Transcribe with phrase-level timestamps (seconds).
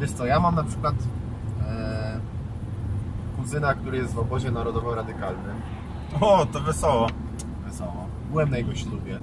[0.00, 0.94] Wiesz co, ja mam na przykład
[1.68, 2.20] e,
[3.36, 5.60] kuzyna, który jest w obozie narodowo-radykalnym.
[6.20, 7.06] O, to wesoło.
[7.66, 8.06] Wesoło.
[8.30, 9.18] Byłem na jego ślubie.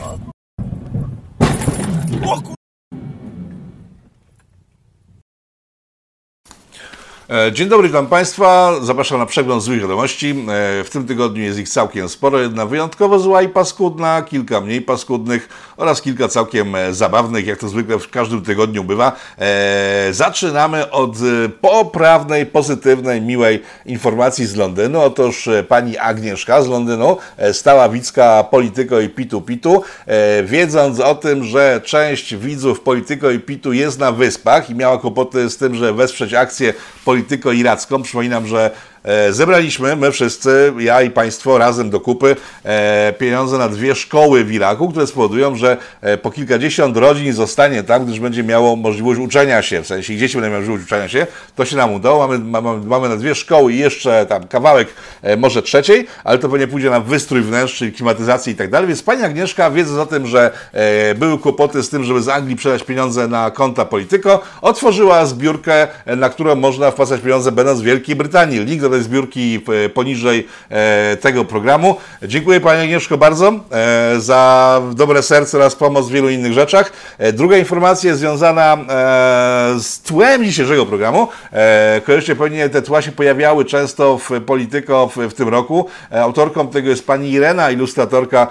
[0.00, 0.31] O
[7.52, 8.72] Dzień dobry, witam Państwa.
[8.82, 10.30] Zapraszam na przegląd złych wiadomości.
[10.30, 12.38] E, W tym tygodniu jest ich całkiem sporo.
[12.40, 17.68] Jedna wyjątkowo zła i paskudna, kilka mniej paskudnych oraz kilka całkiem e, zabawnych, jak to
[17.68, 19.12] zwykle w każdym tygodniu bywa.
[19.38, 25.00] E, Zaczynamy od e, poprawnej, pozytywnej, miłej informacji z Londynu.
[25.00, 31.00] Otóż e, pani Agnieszka z Londynu, e, stała widzka Polityko i Pitu Pitu, e, wiedząc
[31.00, 35.56] o tym, że część widzów Polityko i Pitu jest na wyspach i miała kłopoty z
[35.56, 37.21] tym, że wesprzeć akcję Polityko
[37.52, 38.02] Iracką.
[38.02, 38.70] Przypominam, że
[39.30, 44.52] zebraliśmy, my wszyscy, ja i Państwo razem do kupy, e, pieniądze na dwie szkoły w
[44.52, 49.62] Iraku, które spowodują, że e, po kilkadziesiąt rodzin zostanie tam, gdyż będzie miało możliwość uczenia
[49.62, 51.26] się, w sensie dzieci będą miały możliwość uczenia się.
[51.56, 54.88] To się nam udało, mamy, mamy, mamy na dwie szkoły i jeszcze tam kawałek
[55.22, 58.88] e, może trzeciej, ale to pewnie pójdzie na wystrój wnętrz, czyli klimatyzację i tak dalej.
[58.88, 62.56] Więc Pani Agnieszka, wiedząc o tym, że e, były kłopoty z tym, żeby z Anglii
[62.56, 67.84] przelać pieniądze na konta Polityko, otworzyła zbiórkę, e, na którą można wpłacać pieniądze będąc w
[67.84, 68.64] Wielkiej Brytanii.
[68.64, 71.96] Link do tej zbiórki e, poniżej e, tego programu.
[72.22, 76.92] Dziękuję Pani Agnieszko bardzo e, za dobre serce oraz pomoc w wielu innych rzeczach.
[77.32, 78.78] Druga informacja jest związana
[79.78, 81.28] z tłem dzisiejszego programu.
[81.52, 85.86] E, Kojarzycie pewnie, te tła się pojawiały często w Polityko w, w tym roku.
[86.10, 88.46] Autorką tego jest Pani Irena, ilustratorka,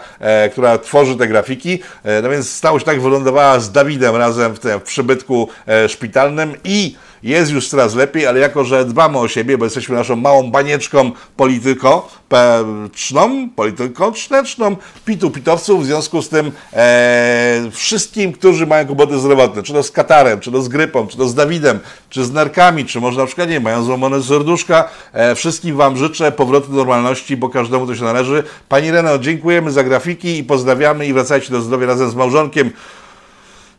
[0.51, 1.79] która tworzy te grafiki.
[2.23, 5.49] No więc stało się tak, wylądowała z Dawidem razem w, tym, w przybytku
[5.87, 10.15] szpitalnym i jest już coraz lepiej, ale jako, że dbamy o siebie, bo jesteśmy naszą
[10.15, 19.19] małą banieczką politykowczną, politykowczną, pitu pitowców, w związku z tym e, wszystkim, którzy mają kłopoty
[19.19, 22.31] zdrowotne, czy to z katarem, czy to z grypą, czy to z Dawidem, czy z
[22.31, 26.77] nerkami, czy może na przykład, nie mają złamane serduszka, e, wszystkim Wam życzę powrotu do
[26.77, 28.43] normalności, bo każdemu to się należy.
[28.69, 32.71] Pani Reno, dziękujemy za grafiki i pozdrawiamy i wracajcie do zdrowia razem z małżonkiem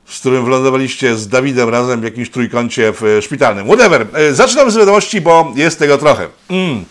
[0.06, 3.66] z którym wylądowaliście z Dawidem razem w jakimś trójkącie w e, szpitalnym.
[3.66, 4.06] Whatever.
[4.14, 6.28] E, Zaczynamy z wiadomości, bo jest tego trochę.
[6.50, 6.84] Mm.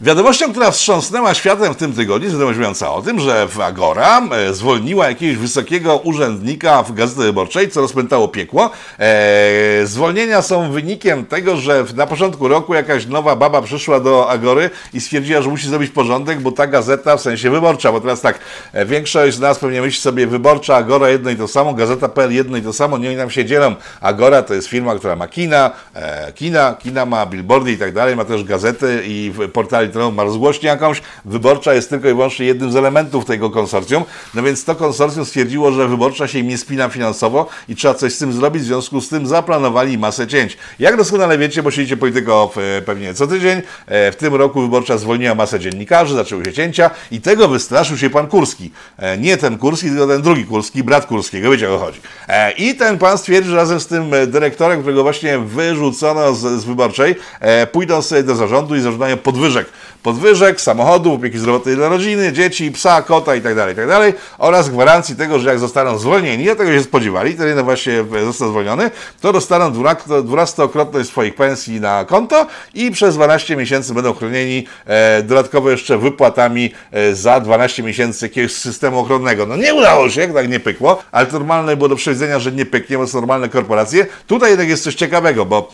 [0.00, 4.20] Wiadomością, która wstrząsnęła światem w tym tygodniu, jest wiadomość mówiąca o tym, że w Agora
[4.32, 8.70] e, zwolniła jakiegoś wysokiego urzędnika w Gazecie Wyborczej, co rozpętało piekło.
[8.98, 14.70] E, zwolnienia są wynikiem tego, że na początku roku jakaś nowa baba przyszła do Agory
[14.94, 18.38] i stwierdziła, że musi zrobić porządek, bo ta gazeta, w sensie wyborcza, bo teraz tak,
[18.72, 22.56] e, większość z nas pewnie myśli sobie wyborcza, Agora jedno i to samo, Gazeta.pl jedno
[22.56, 23.74] i to samo, nie oni tam się dzielą.
[24.00, 28.16] Agora to jest firma, która ma kina, e, kina, kina ma billboardy i tak dalej,
[28.16, 29.48] ma też gazety i w-
[29.86, 31.02] portali internetowe, ma rozgłośnię jakąś.
[31.24, 34.04] Wyborcza jest tylko i wyłącznie jednym z elementów tego konsorcjum.
[34.34, 38.12] No więc to konsorcjum stwierdziło, że wyborcza się im nie spina finansowo i trzeba coś
[38.12, 40.56] z tym zrobić, w związku z tym zaplanowali masę cięć.
[40.78, 44.98] Jak doskonale wiecie, bo siedzicie polityko w- pewnie co tydzień, e, w tym roku wyborcza
[44.98, 48.70] zwolniła masę dziennikarzy, zaczęły się cięcia i tego wystraszył się pan Kurski.
[48.98, 52.00] E, Nie ten Kurski, tylko ten drugi Kurski, brat Kurskiego, wiecie o co chodzi.
[52.28, 56.60] E, I ten pan stwierdził, że razem z tym e, dyrektorem, którego właśnie wyrzucono z,
[56.60, 59.66] z wyborczej, e, pójdą sobie do zarządu i zażądają podwyżek.
[60.06, 64.70] Podwyżek, samochodów, opieki zdrowotnej dla rodziny, dzieci, psa, kota i tak dalej, i tak oraz
[64.70, 68.90] gwarancji tego, że jak zostaną zwolnieni, a tego się spodziewali, ten jeden właśnie został zwolniony,
[69.20, 75.22] to dostaną dwunak- dwunastokrotność swoich pensji na konto i przez 12 miesięcy będą chronieni e,
[75.22, 79.46] dodatkowo jeszcze wypłatami e, za 12 miesięcy jakiegoś systemu ochronnego.
[79.46, 82.66] No nie udało się, jak tak nie pykło, ale normalne było do przewidzenia, że nie
[82.66, 84.06] pyknie, bo są normalne korporacje.
[84.26, 85.70] Tutaj jednak jest coś ciekawego, bo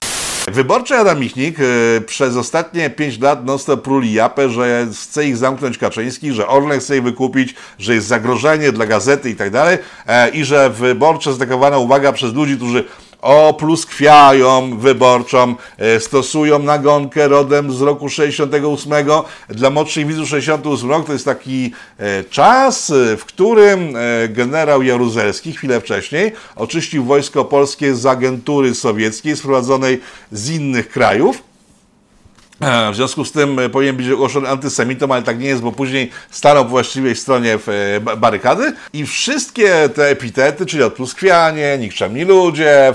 [0.51, 5.79] Wyborczy Adam Michnik e, przez ostatnie 5 lat non-stop pruli japę, że chce ich zamknąć
[5.79, 10.29] Kaczyński, że Orlen chce ich wykupić, że jest zagrożenie dla gazety i tak dalej e,
[10.29, 12.85] i że wyborcze zatakowana uwaga przez ludzi, którzy
[13.23, 19.25] opluskwiają wyborczą, e, stosują nagonkę rodem z roku 68.
[19.49, 23.95] Dla młodszych widzów 68 rok to jest taki e, czas, e, w którym
[24.29, 30.01] generał Jaruzelski chwilę wcześniej oczyścił wojsko polskie z agentury sowieckiej sprowadzonej
[30.33, 31.52] z innych krajów.
[32.63, 35.73] E, W związku z tym e, powinien być ogłoszony antysemitą, ale tak nie jest, bo
[35.73, 37.59] później stanął po właściwej stronie
[37.97, 42.95] e, ba- barykady i wszystkie te epitety, czyli odpluskwianie, nikczemni ludzie,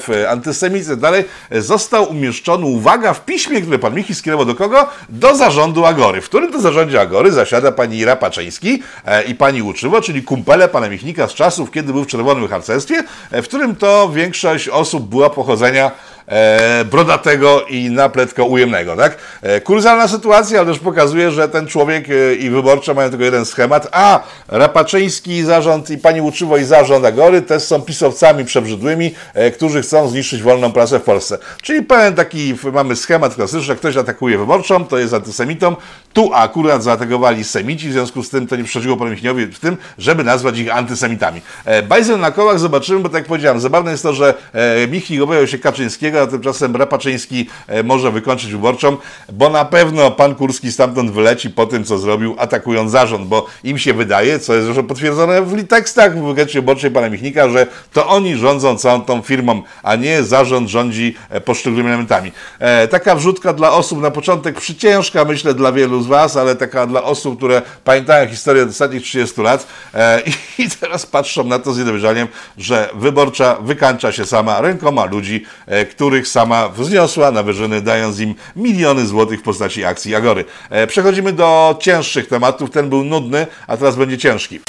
[0.83, 4.89] i tak dalej, został umieszczony, uwaga, w piśmie, które pan Michi skierował do kogo?
[5.09, 8.83] Do zarządu Agory, w którym to zarządzie Agory zasiada pani Ira Paczyński
[9.27, 13.43] i pani Łuczywo, czyli kumpele pana Michnika z czasów, kiedy był w Czerwonym Harcerstwie, w
[13.43, 15.91] którym to większość osób była pochodzenia
[16.27, 19.17] e, brodatego i napletko ujemnego, tak?
[19.41, 23.45] E, kurzalna sytuacja, ale też pokazuje, że ten człowiek e, i wyborcza mają tylko jeden
[23.45, 29.51] schemat, a Rapaczyński zarząd i pani Łuczywo i zarząd Agory też są pisowcami przebrzydłymi, e,
[29.51, 31.37] którzy chcą zniszczyć wolną prasę w Polsce.
[31.61, 35.75] Czyli pewien taki mamy schemat klasyczny, że ktoś atakuje wyborczą, to jest antysemitą,
[36.13, 39.77] tu akurat zaatakowali semici, w związku z tym to nie przeszkodziło panu Michniowi w tym,
[39.97, 41.41] żeby nazwać ich antysemitami.
[41.65, 45.21] E, Bajzel na kołach zobaczymy, bo tak jak powiedziałem, zabawne jest to, że e, Michnik
[45.21, 48.97] obawiał się Kaczyńskiego, a tymczasem Rapaczyński e, może wykończyć wyborczą,
[49.33, 53.77] bo na pewno pan Kurski stamtąd wyleci po tym, co zrobił, atakując zarząd, bo im
[53.77, 58.07] się wydaje, co jest zresztą potwierdzone w tekstach w Gazecie Wyborczej pana Michnika, że to
[58.07, 62.31] oni rządzą całą tą firmą, a nie zarząd rządzi e, poszczególnymi elementami.
[62.59, 66.87] E, taka wrzutka dla osób na początek przyciężka, myślę, dla wielu z Was, ale taka
[66.87, 70.21] dla osób, które pamiętają historię ostatnich 30 lat e,
[70.59, 72.27] i, teraz patrzą na to z niedowierzaniem,
[72.57, 78.35] że wyborcza wykańcza się sama rękoma ludzi, e, których sama wzniosła na wyżyny, dając im
[78.55, 80.45] miliony złotych w postaci akcji Agory.
[80.69, 82.71] E, przechodzimy do cięższych tematów.
[82.71, 84.59] Ten był nudny, a teraz będzie ciężki.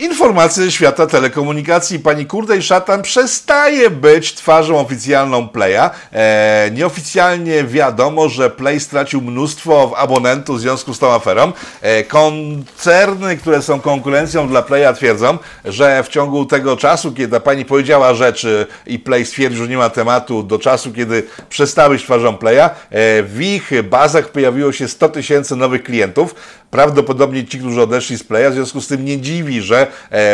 [0.00, 1.98] Informacje ze świata telekomunikacji.
[1.98, 5.90] Pani Kurdej Szatan przestaje być twarzą oficjalną Playa.
[6.12, 11.52] E, nieoficjalnie wiadomo, że Play stracił mnóstwo abonentów w związku z tą aferą.
[11.82, 17.40] E, koncerny, które są konkurencją dla Playa twierdzą, że w ciągu tego czasu, kiedy ta
[17.40, 22.04] pani powiedziała rzeczy i Play stwierdził, że nie ma tematu, do czasu, kiedy przestały być
[22.04, 26.34] twarzą Playa, e, w ich bazach pojawiło się 100 tysięcy nowych klientów.
[26.70, 29.89] Prawdopodobnie ci, którzy odeszli z Playa, w związku z tym nie dziwi, że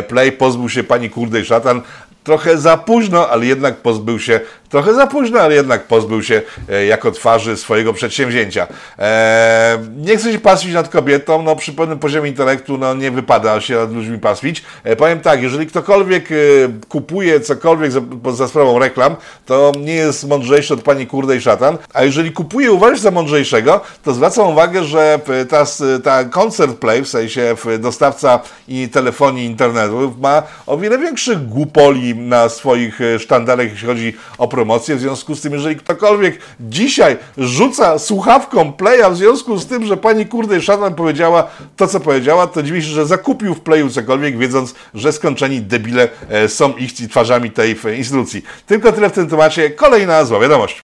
[0.08, 1.82] Play pozbył się pani Kurdej Szatan.
[2.24, 6.86] Trochę za późno, ale jednak pozbył się, trochę za późno, ale jednak pozbył się e,
[6.86, 8.66] jako twarzy swojego przedsięwzięcia.
[8.98, 13.60] E, nie chcę się pastwić nad kobietą, no przy pewnym poziomie intelektu no, nie wypada
[13.60, 14.64] się nad ludźmi pastwić.
[14.84, 16.34] E, powiem tak, jeżeli ktokolwiek e,
[16.88, 18.00] kupuje cokolwiek za,
[18.32, 19.16] za sprawą reklam,
[19.46, 24.14] to nie jest mądrzejszy od pani Kurdej Szatan, a jeżeli kupuje uważać za mądrzejszego, to
[24.14, 25.64] zwracam uwagę, że ta,
[26.04, 32.48] ta Concert Play, w sensie dostawca i telefonii internetu, ma o wiele większych głupoli na
[32.48, 34.96] swoich sztandarach, jeśli chodzi o promocję.
[34.96, 39.96] W związku z tym, jeżeli ktokolwiek dzisiaj rzuca słuchawką playa, w związku z tym, że
[39.96, 44.38] pani kurde szatan powiedziała to, co powiedziała, to dziwi się, że zakupił w playu cokolwiek,
[44.38, 48.42] wiedząc, że skończeni debile e, są ich twarzami tej instytucji.
[48.66, 49.70] Tylko tyle w tym temacie.
[49.70, 50.80] Kolejna zła wiadomość.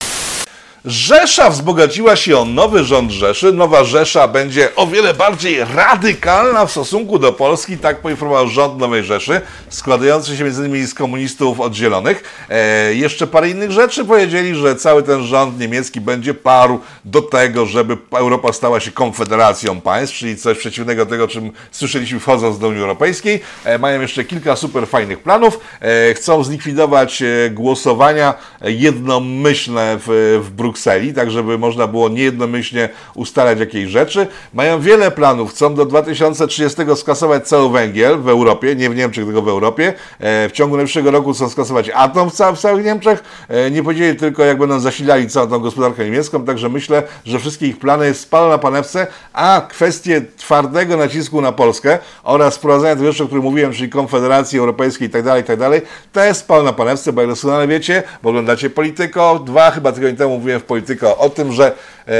[0.85, 3.53] Rzesza wzbogaciła się o nowy rząd Rzeszy.
[3.53, 9.03] Nowa Rzesza będzie o wiele bardziej radykalna w stosunku do Polski, tak poinformował rząd Nowej
[9.03, 10.87] Rzeszy, składający się m.in.
[10.87, 12.45] z komunistów od zielonych.
[12.49, 17.65] E, jeszcze parę innych rzeczy powiedzieli, że cały ten rząd niemiecki będzie parł do tego,
[17.65, 22.81] żeby Europa stała się konfederacją państw, czyli coś przeciwnego tego, czym słyszeliśmy wchodząc do Unii
[22.81, 23.41] Europejskiej.
[23.65, 25.59] E, mają jeszcze kilka super fajnych planów.
[25.81, 32.89] E, chcą zlikwidować e, głosowania jednomyślne w, w Brukseli Brukseli, tak żeby można było niejednomyślnie
[33.15, 34.27] ustalać jakieś rzeczy.
[34.53, 39.41] Mają wiele planów, chcą do 2030 skasować cały węgiel w Europie, nie w Niemczech, tylko
[39.41, 39.93] w Europie.
[40.19, 43.23] E, w ciągu najbliższego roku chcą skasować atom w, w całych Niemczech.
[43.49, 47.67] E, nie powiedzieli tylko, jak będą zasilali całą tą gospodarkę niemiecką, także myślę, że wszystkie
[47.67, 53.23] ich plany jest na panewce, a kwestie twardego nacisku na Polskę oraz wprowadzenia tego rzeczy,
[53.23, 57.13] o którym mówiłem, czyli Konfederacji Europejskiej itd., tak itd., tak to jest spalone na panewce,
[57.13, 61.51] bo jak doskonale wiecie, bo oglądacie Polityko, dwa chyba tygodni temu mówiłem w o tym,
[61.51, 61.75] że
[62.07, 62.11] e,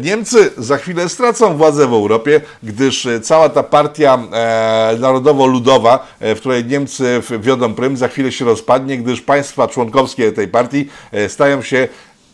[0.00, 6.34] Niemcy za chwilę stracą władzę w Europie, gdyż e, cała ta partia e, narodowo-ludowa, e,
[6.34, 11.28] w której Niemcy wiodą prym, za chwilę się rozpadnie, gdyż państwa członkowskie tej partii e,
[11.28, 11.88] stają się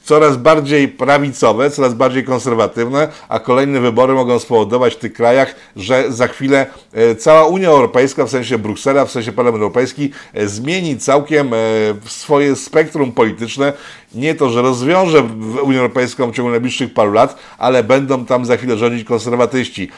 [0.04, 6.12] coraz bardziej prawicowe, coraz bardziej konserwatywne, a kolejne wybory mogą spowodować w tych krajach, że
[6.12, 10.98] za chwilę e, cała Unia Europejska, w sensie Bruksela, w sensie Parlament Europejski, e, zmieni
[10.98, 11.56] całkiem e,
[12.06, 13.72] swoje spektrum polityczne.
[14.14, 15.22] Nie to, że rozwiąże
[15.62, 19.88] Unię Europejską w ciągu najbliższych paru lat, ale będą tam za chwilę rządzić konserwatyści.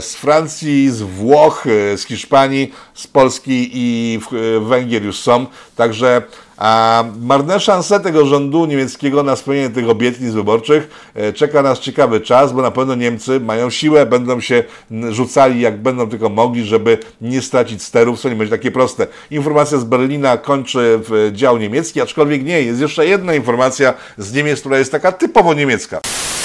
[0.00, 1.64] Z Francji, z Włoch,
[1.96, 4.20] z Hiszpanii, z Polski i
[4.60, 5.46] Węgier już są.
[5.76, 6.22] Także
[6.56, 12.20] a marne szanse tego rządu niemieckiego na spełnienie tych obietnic wyborczych e, czeka nas ciekawy
[12.20, 14.64] czas, bo na pewno Niemcy mają siłę, będą się
[15.10, 19.06] rzucali jak będą tylko mogli, żeby nie stracić sterów, co nie będzie takie proste.
[19.30, 24.60] Informacja z Berlina kończy w dział niemiecki, aczkolwiek nie, jest jeszcze jedna informacja z Niemiec,
[24.60, 26.00] która jest taka typowo niemiecka.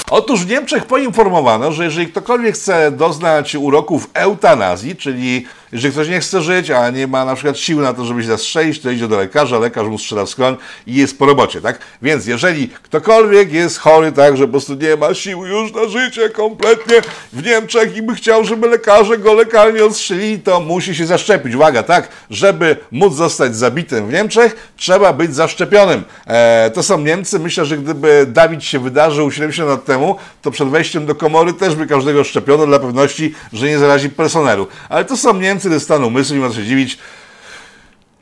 [0.09, 6.19] Otóż w Niemczech poinformowano, że jeżeli ktokolwiek chce doznać uroków eutanazji, czyli Jeżeli ktoś nie
[6.19, 9.07] chce żyć, a nie ma na przykład siły na to, żeby się zastrzelić, to idzie
[9.07, 11.79] do lekarza, lekarz mu strzela w skroń i jest po robocie, tak?
[12.01, 16.29] Więc jeżeli ktokolwiek jest chory, tak, że po prostu nie ma siły już na życie
[16.29, 16.95] kompletnie
[17.33, 21.55] w Niemczech i by chciał, żeby lekarze go legalnie odstrzelili, to musi się zaszczepić.
[21.55, 26.03] Uwaga, tak, żeby móc zostać zabitym w Niemczech, trzeba być zaszczepionym.
[26.27, 27.39] E, to są Niemcy.
[27.39, 31.75] Myślę, że gdyby Dawid się wydarzył 70 lat temu, to przed wejściem do komory też
[31.75, 34.67] by każdego szczepiono dla pewności, że nie zarazi personelu.
[34.89, 36.97] Ale to są Niemcy, to jest stan umysłu, nie ma co się dziwić.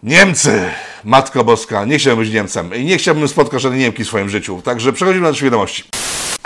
[0.03, 0.69] Niemcy!
[1.03, 4.61] Matko Boska, nie chciałbym być Niemcem i nie chciałbym spotkać żadnej Niemki w swoim życiu.
[4.61, 5.83] Także przechodzimy na nasze wiadomości.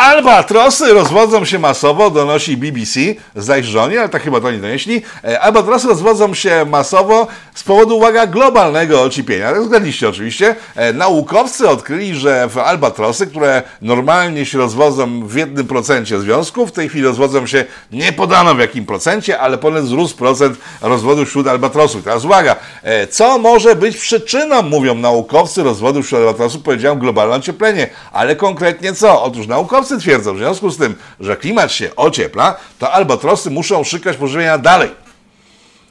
[0.03, 2.99] Albatrosy rozwodzą się masowo, donosi BBC,
[3.35, 5.01] zaś żonie, ale tak chyba to nie donieśli.
[5.23, 9.61] E, Albatrosy rozwodzą się masowo z powodu, uwaga, globalnego ocipienia.
[9.61, 10.55] Zgadliście oczywiście.
[10.75, 16.71] E, Naukowcy odkryli, że w albatrosy, które normalnie się rozwodzą w jednym procencie związków, w
[16.71, 21.47] tej chwili rozwodzą się, nie podano w jakim procencie, ale ponad wzrósł procent rozwodu wśród
[21.47, 22.03] albatrosów.
[22.03, 26.63] Teraz uwaga, e, co może być przyczyną, mówią naukowcy, rozwodu wśród albatrosów?
[26.63, 29.23] Powiedziałem globalne ocieplenie, ale konkretnie co?
[29.23, 34.17] Otóż naukowcy twierdzą, w związku z tym, że klimat się ociepla, to albatrosy muszą szukać
[34.17, 34.91] pożywienia dalej.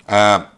[0.08, 0.51] E,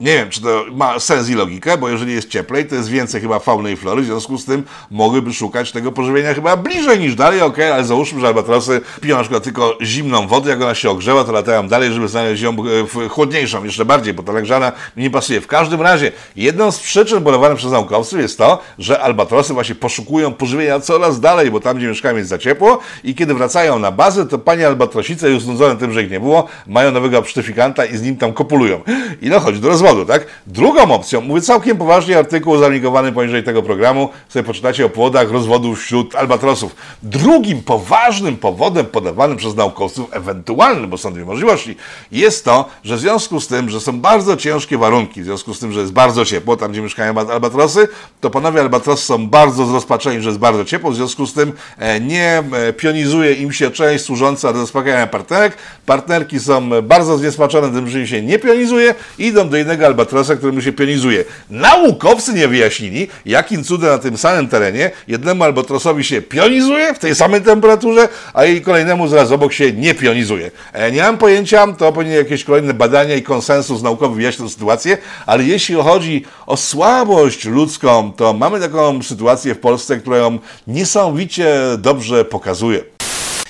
[0.00, 3.20] nie wiem, czy to ma sens i logikę, bo jeżeli jest cieplej, to jest więcej
[3.20, 7.14] chyba fauny i flory, w związku z tym mogłyby szukać tego pożywienia chyba bliżej niż
[7.14, 10.90] dalej, ok, ale załóżmy, że albatrosy piją na przykład tylko zimną wodę, jak ona się
[10.90, 12.56] ogrzewa, to latają dalej, żeby znaleźć ją
[13.04, 15.40] e, chłodniejszą, jeszcze bardziej, bo ta legrzana nie pasuje.
[15.40, 20.34] W każdym razie, jedną z przyczyn podawanych przez naukowców jest to, że albatrosy właśnie poszukują
[20.34, 24.26] pożywienia coraz dalej, bo tam, gdzie mieszkają jest za ciepło i kiedy wracają na bazę,
[24.26, 28.02] to panie albatrosice, już znudzone tym, że ich nie było, mają nowego psztyfikanta i z
[28.02, 28.80] nim tam kopulują.
[29.22, 30.26] I no chodzi do rozwoju tak?
[30.46, 35.74] Drugą opcją, mówię całkiem poważnie, artykuł zalinkowany poniżej tego programu, sobie poczytacie o powodach rozwodu
[35.74, 36.76] wśród albatrosów.
[37.02, 41.76] Drugim poważnym powodem podawanym przez naukowców, ewentualnym, bo są dwie możliwości,
[42.12, 45.58] jest to, że w związku z tym, że są bardzo ciężkie warunki, w związku z
[45.58, 47.88] tym, że jest bardzo ciepło, tam gdzie mieszkają albatrosy,
[48.20, 52.00] to panowie albatrosy są bardzo zrozpaczeni, że jest bardzo ciepło, w związku z tym e,
[52.00, 55.56] nie e, pionizuje im się część służąca do zaspokajania partnerek.
[55.86, 60.60] Partnerki są bardzo zniesmaczone tym, że im się nie pionizuje idą do innego albatrosa, któremu
[60.60, 61.24] się pionizuje.
[61.50, 67.14] Naukowcy nie wyjaśnili, jakim cudem na tym samym terenie jednemu albatrosowi się pionizuje w tej
[67.14, 70.50] samej temperaturze, a jej kolejnemu zaraz obok się nie pionizuje.
[70.72, 74.98] E, nie mam pojęcia, to powinien jakieś kolejne badania i konsensus naukowy wyjaśnić tę sytuację,
[75.26, 81.54] ale jeśli chodzi o słabość ludzką, to mamy taką sytuację w Polsce, która ją niesamowicie
[81.78, 82.95] dobrze pokazuje.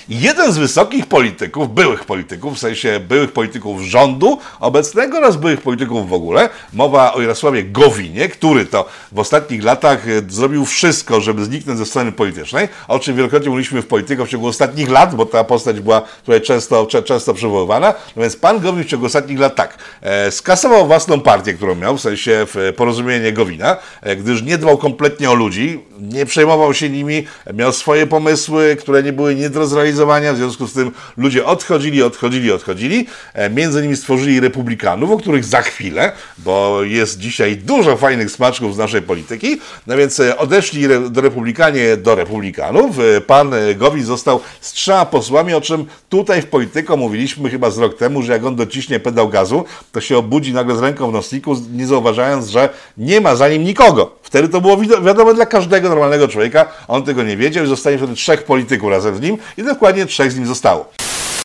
[0.09, 6.09] Jeden z wysokich polityków, byłych polityków, w sensie byłych polityków rządu obecnego oraz byłych polityków
[6.09, 11.45] w ogóle, mowa o Jarosławie Gowinie, który to w ostatnich latach e, zrobił wszystko, żeby
[11.45, 15.25] zniknąć ze sceny politycznej, o czym wielokrotnie mówiliśmy w polityce w ciągu ostatnich lat, bo
[15.25, 17.93] ta postać była tutaj często, często przywoływana.
[18.15, 21.97] No więc pan Gowin w ciągu ostatnich lat tak, e, skasował własną partię, którą miał,
[21.97, 26.89] w sensie w porozumienie Gowina, e, gdyż nie dbał kompletnie o ludzi, nie przejmował się
[26.89, 31.45] nimi, miał swoje pomysły, które nie były nie do zrealizowania, w związku z tym ludzie
[31.45, 33.07] odchodzili, odchodzili, odchodzili.
[33.33, 38.75] E, między innymi stworzyli republikanów, o których za chwilę, bo jest dzisiaj dużo fajnych smaczków
[38.75, 39.59] z naszej polityki.
[39.87, 42.99] No więc e, odeszli do republikanie do republikanów.
[42.99, 47.77] E, pan Gowin został z trzema posłami, o czym tutaj w polityko mówiliśmy chyba z
[47.77, 51.13] rok temu, że jak on dociśnie pedał gazu, to się obudzi nagle z ręką w
[51.13, 54.16] nocniku, nie zauważając, że nie ma za nim nikogo.
[54.27, 56.65] Wtedy to było wiadomo dla każdego normalnego człowieka.
[56.87, 60.31] On tego nie wiedział i zostanie wtedy trzech polityków razem z nim i dokładnie trzech
[60.31, 60.89] z nim zostało.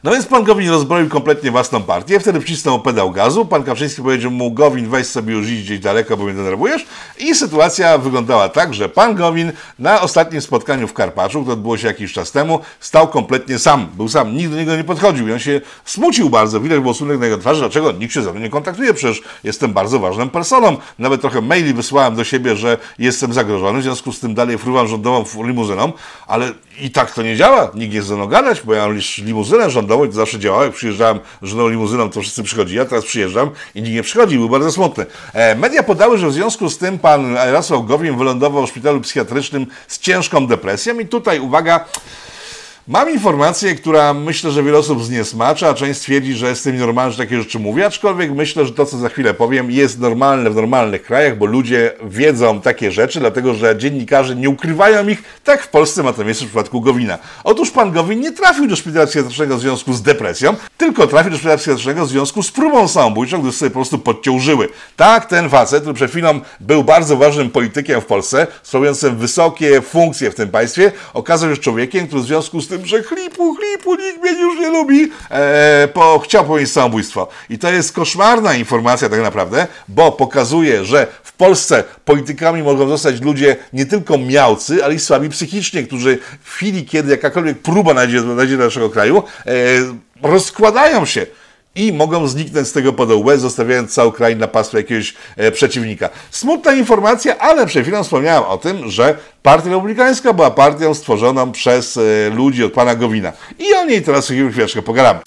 [0.04, 4.30] No więc pan Gowin rozbroił kompletnie własną partię, wtedy wcisnął pedał gazu, pan Kaczyński powiedział
[4.30, 6.86] mu, Gowin weź sobie już idź gdzieś daleko, bo mnie denerwujesz.
[7.18, 11.86] I sytuacja wyglądała tak, że pan Gowin na ostatnim spotkaniu w Karpaczu, które odbyło się
[11.86, 15.28] jakiś czas temu, stał kompletnie sam, był sam, nikt do niego nie podchodził.
[15.28, 18.30] I on się smucił bardzo, widać było smutek na jego twarzy, dlaczego nikt się ze
[18.32, 22.78] mną nie kontaktuje, przecież jestem bardzo ważną personą, nawet trochę maili wysłałem do siebie, że
[22.98, 25.92] jestem zagrożony, w związku z tym dalej fruwam rządową limuzyną,
[26.26, 29.70] ale i tak to nie działa, nikt nie ze mną gadać, bo ja mam limuzynę
[29.70, 30.64] rządową, to zawsze działało.
[30.64, 32.78] Jak przyjeżdżałem żoną limuzyną, to wszyscy przychodzili.
[32.78, 34.38] Ja teraz przyjeżdżam i nikt nie przychodzi.
[34.38, 35.06] Był bardzo smutny.
[35.32, 39.66] E, media podały, że w związku z tym pan Jarosław Gowin wylądował w szpitalu psychiatrycznym
[39.88, 41.84] z ciężką depresją i tutaj, uwaga,
[42.88, 47.12] Mam informację, która myślę, że wiele osób zniesmacza, a część twierdzi, że jest tym normalne,
[47.12, 50.54] że takie rzeczy mówię, aczkolwiek myślę, że to, co za chwilę powiem, jest normalne w
[50.54, 55.68] normalnych krajach, bo ludzie wiedzą takie rzeczy, dlatego że dziennikarze nie ukrywają ich, tak w
[55.68, 57.18] Polsce ma to miejsce w przypadku Gowina.
[57.44, 61.36] Otóż pan Gowin nie trafił do szpitala psychiatrycznego w związku z depresją, tylko trafił do
[61.36, 64.68] szpitala psychiatrycznego w związku z próbą samobójczą, gdy sobie po prostu podciął żyły.
[64.96, 70.30] Tak, ten facet, który przed chwilą był bardzo ważnym politykiem w Polsce, sprawującym wysokie funkcje
[70.30, 74.22] w tym państwie, okazał się człowiekiem, który w związku z tym, że chlipu, chlipu, nikt
[74.22, 77.28] mnie już nie lubi, e, po, chciał popełnić samobójstwo.
[77.50, 83.20] I to jest koszmarna informacja tak naprawdę, bo pokazuje, że w Polsce politykami mogą zostać
[83.20, 88.20] ludzie nie tylko miałcy, ale i słabi psychicznie, którzy w chwili, kiedy jakakolwiek próba najdzie,
[88.20, 89.52] do naszego kraju, e,
[90.22, 91.26] rozkładają się
[91.74, 96.08] i mogą zniknąć z tego podołu, zostawiając cały kraj na pastwę jakiegoś e, przeciwnika.
[96.30, 101.96] Smutna informacja, ale przed chwilą wspomniałem o tym, że Partia Republikańska była partią stworzoną przez
[101.96, 103.32] e, ludzi od pana Gowina.
[103.58, 105.20] I o niej teraz chwileczkę pogadamy.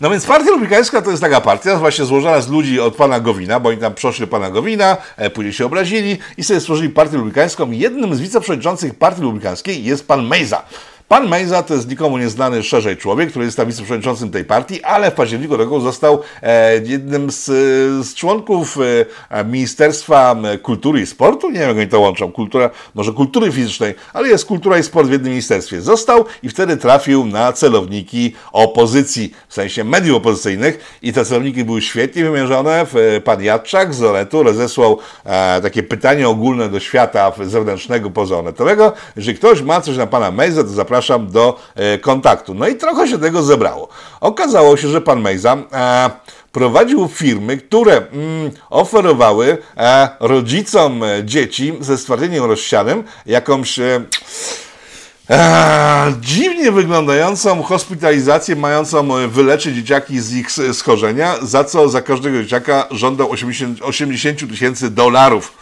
[0.00, 3.60] No więc Partia Republikańska to jest taka partia właśnie złożona z ludzi od pana Gowina,
[3.60, 7.70] bo oni tam przeszli pana Gowina, e, później się obrazili i sobie stworzyli Partię Republikańską.
[7.70, 10.62] Jednym z wiceprzewodniczących Partii Republikańskiej jest pan Mejza.
[11.08, 15.10] Pan Mejza to jest nikomu nieznany szerzej człowiek, który jest tam wiceprzewodniczącym tej partii, ale
[15.10, 17.44] w październiku roku został e, jednym z,
[18.06, 18.78] z członków
[19.30, 21.50] e, Ministerstwa Kultury i Sportu.
[21.50, 22.32] Nie wiem, jak oni to łączą.
[22.32, 25.80] Kultura, może kultury fizycznej, ale jest kultura i sport w jednym ministerstwie.
[25.80, 31.82] Został i wtedy trafił na celowniki opozycji, w sensie mediów opozycyjnych i te celowniki były
[31.82, 32.86] świetnie wymierzone.
[33.24, 38.92] Pan Jadczak z Onetu rozesłał e, takie pytanie ogólne do świata zewnętrznego pozaonetowego.
[39.16, 42.54] Jeżeli ktoś ma coś na pana Mejza, to zapraszam zapraszam do e, kontaktu.
[42.54, 43.88] No i trochę się tego zebrało.
[44.20, 46.10] Okazało się, że pan Mejza e,
[46.52, 53.80] prowadził firmy, które mm, oferowały e, rodzicom dzieci ze stwardnieniem rozsianym jakąś
[56.20, 63.30] dziwnie wyglądającą hospitalizację mającą wyleczyć dzieciaki z ich schorzenia, za co za każdego dzieciaka żądał
[63.82, 65.57] 80 tysięcy dolarów.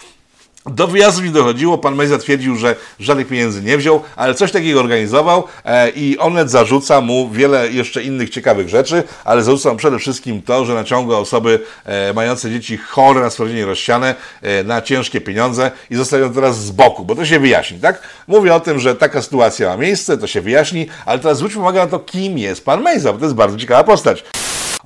[0.70, 4.80] Do wyjazdu nie dochodziło, pan Mejza twierdził, że żadnych pieniędzy nie wziął, ale coś takiego
[4.80, 9.98] organizował e, i Onet zarzuca mu wiele jeszcze innych ciekawych rzeczy, ale zarzuca mu przede
[9.98, 15.20] wszystkim to, że naciąga osoby e, mające dzieci chore na sprawdzenie rozsiane e, na ciężkie
[15.20, 18.02] pieniądze i zostawią teraz z boku, bo to się wyjaśni, tak?
[18.26, 21.80] Mówię o tym, że taka sytuacja ma miejsce, to się wyjaśni, ale teraz zwróćmy uwagę
[21.80, 24.24] na to, kim jest pan Mejza, bo to jest bardzo ciekawa postać.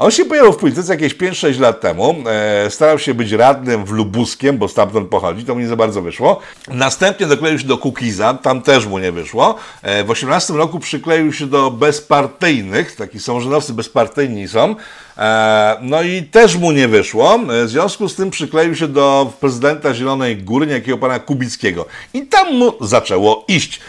[0.01, 2.15] On się pojawił w polityce jakieś 5-6 lat temu.
[2.27, 6.03] E, starał się być radnym w Lubuskiem, bo stamtąd pochodzi, to mu nie za bardzo
[6.03, 6.41] wyszło.
[6.69, 9.55] Następnie dokleił się do Kukiza, tam też mu nie wyszło.
[9.83, 14.75] E, w 18 roku przykleił się do bezpartyjnych, taki samorządowcy bezpartyjni są.
[15.19, 17.35] E, no i też mu nie wyszło.
[17.35, 21.87] E, w związku z tym przykleił się do prezydenta Zielonej Góry, niejakiego pana Kubickiego.
[22.15, 23.81] I tam mu zaczęło iść.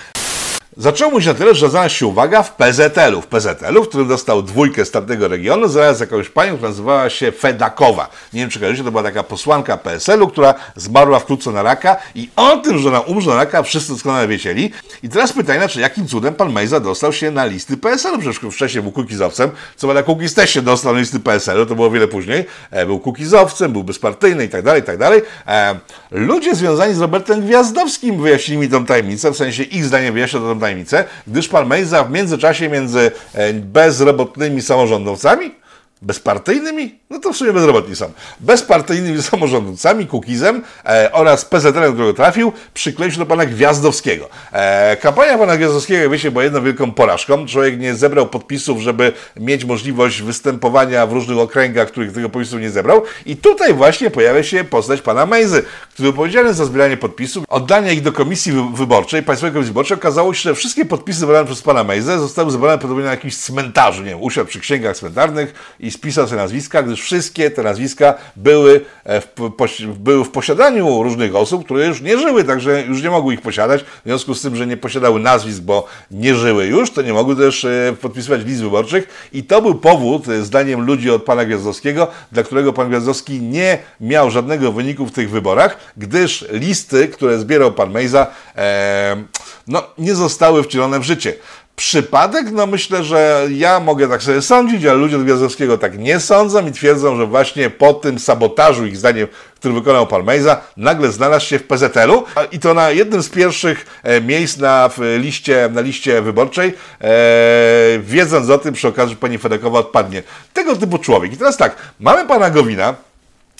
[0.78, 3.22] Zaczęło mu się na tyle, że znalazła się uwaga w PZL-u.
[3.22, 7.32] W PZL-u, w którym dostał dwójkę z tamtego regionu, zaraz jakąś panią, która nazywała się
[7.32, 8.10] Fedakowa.
[8.34, 12.30] Nie wiem, czy kojarzycie, to była taka posłanka PSL-u, która zmarła wkrótce na raka i
[12.36, 14.72] o tym, że ona umrze na raka, wszyscy doskonale wiedzieli.
[15.04, 18.20] I teraz pytanie, czy jakim cudem pan Mejza dostał się na listy PSL-u?
[18.20, 21.92] Przecież wcześniej był kukizowcem, co prawda Kukiz też się dostał na listy PSL-u, to było
[21.92, 22.46] wiele później.
[22.72, 25.22] E, był kukizowcem, był bezpartyjny i tak dalej, i tak dalej.
[25.48, 25.76] E,
[26.12, 30.61] ludzie związani z Robertem Gwiazdowskim wyjaśnili mi tą tajemnicę, w sensie ich zdaniem wyjaśnią tą
[30.62, 35.61] tajemnicę, gdyż pan Mejza w międzyczasie między e, bezrobotnymi samorządowcami
[36.02, 42.54] bezpartyjnymi, no to w sumie bezrobotni są, bezpartyjnymi samorządowcami, Kukizem e, oraz PZL, którego trafił,
[42.74, 44.30] przykleił się do pana Gwiazdowskiego.
[44.52, 47.46] E, kampania pana Gwiazdowskiego, wiecie, była jedną wielką porażką.
[47.46, 52.70] Człowiek nie zebrał podpisów, żeby mieć możliwość występowania w różnych okręgach, których tego podpisów nie
[52.70, 53.04] zebrał.
[53.26, 58.02] I tutaj właśnie pojawia się postać pana Mejzy, który odpowiedzialny za zbieranie podpisów, oddanie ich
[58.02, 59.98] do komisji wyborczej, Państwowej Komisji Wyborczej.
[59.98, 64.04] Okazało się, że wszystkie podpisy zebrane przez pana Mejzę zostały zebrane podobnie na jakimś cmentarzu,
[64.04, 68.86] nie wiem, usiadł przy księgach cmentarnych i spisał te nazwiska, gdyż wszystkie te nazwiska były
[69.04, 73.34] e, w, były w posiadaniu różnych osób, które już nie żyły, także już nie mogły
[73.34, 73.82] ich posiadać.
[73.82, 77.36] W związku z tym, że nie posiadały nazwisk, bo nie żyły już, to nie mogły
[77.36, 82.08] też e, podpisywać list wyborczych i to był powód, e, zdaniem ludzi od pana Gwiazdowskiego,
[82.32, 87.72] dla którego pan Gwiazdowski nie miał żadnego wyniku w tych wyborach, gdyż listy, które zbierał
[87.72, 89.24] pan Mejza, e,
[89.68, 91.34] no, nie zostały wcielone w życie
[91.82, 92.52] przypadek?
[92.52, 96.68] No myślę, że ja mogę tak sobie sądzić, ale ludzie od Gwiazdowskiego tak nie sądzą
[96.68, 101.46] i twierdzą, że właśnie po tym sabotażu, ich zdaniem, który wykonał pan Mejza, nagle znalazł
[101.46, 106.22] się w PZL-u i to na jednym z pierwszych e, miejsc na liście, na liście
[106.22, 110.24] wyborczej, e, wiedząc o tym przy okazji, że pani Fedekowa odpadnie.
[110.54, 111.34] Tego typu człowiek.
[111.34, 112.96] I teraz tak, mamy pana Gowina,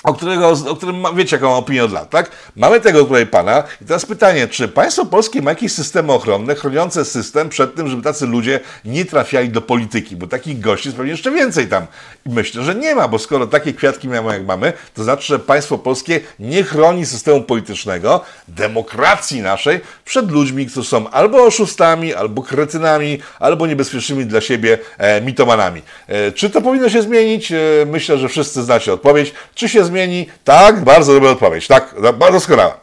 [0.04, 2.32] o, którego, o którym wiecie jaką opinię od lat, tak?
[2.56, 7.06] Mamy tego tutaj pana i teraz pytanie, czy państwo polskie ma jakieś systemy ochronne chroniące
[7.06, 11.12] system przed tym, żeby tacy ludzie nie trafiali do polityki, bo takich gości jest pewnie
[11.12, 11.88] jeszcze więcej tam.
[12.26, 15.40] I myślę, że nie ma, bo skoro takie kwiatki mamy jak mamy, to znaczy, że
[15.40, 22.42] państwo polskie nie chroni systemu politycznego, demokracji naszej przed ludźmi, którzy są albo oszustami, albo
[22.42, 25.82] kretynami, albo niebezpiecznymi dla siebie e, mitomanami.
[26.08, 27.52] E, czy to powinno się zmienić?
[27.52, 29.34] E, myślę, że wszyscy znacie odpowiedź.
[29.56, 30.28] Czy się zmieni?
[30.44, 31.68] Tak, bardzo dobra odpowiedź.
[31.68, 32.78] Tak, bardzo doskonała.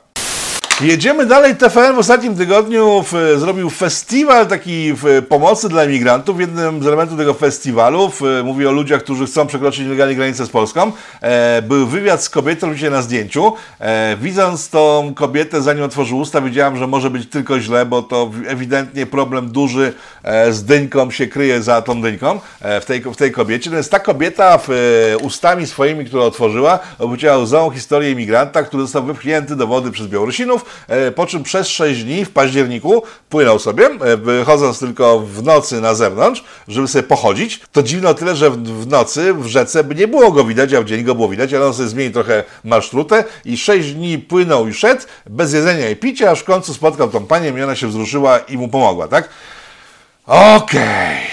[0.81, 1.57] Jedziemy dalej.
[1.57, 4.95] TVN w ostatnim tygodniu w, zrobił festiwal taki
[5.29, 6.37] pomocy dla emigrantów.
[6.37, 10.47] W jednym z elementów tego festiwalu, w, mówię o ludziach, którzy chcą przekroczyć nielegalnie granicę
[10.47, 13.53] z Polską, e, był wywiad z kobietą, widzicie na zdjęciu.
[13.81, 18.31] E, widząc tą kobietę, zanim otworzył usta, wiedziałem, że może być tylko źle, bo to
[18.47, 23.17] ewidentnie problem duży e, z dyńką się kryje za tą dyńką e, w, tej, w
[23.17, 23.71] tej kobiecie.
[23.71, 29.05] Natomiast ta kobieta w, e, ustami swoimi, które otworzyła, opowiedziała łzą historię imigranta, który został
[29.05, 30.67] wypchnięty do wody przez Białorusinów,
[31.14, 35.94] po czym przez 6 dni w październiku płynął sobie, e, wychodząc tylko w nocy na
[35.94, 37.61] zewnątrz, żeby sobie pochodzić.
[37.72, 40.81] To dziwne o tyle, że w, nocy w rzece by nie było go widać, a
[40.81, 44.68] w dzień go było widać, ale on sobie zmienił trochę marszrutę i 6 dni płynął
[44.68, 47.88] i szedł bez jedzenia i picia, aż w końcu spotkał tą panią i ona się
[47.88, 49.28] wzruszyła i mu pomogła, tak?
[50.26, 51.28] Okej.